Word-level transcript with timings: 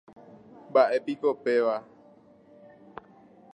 Mba'épiko 0.69 1.29
péva. 1.43 1.75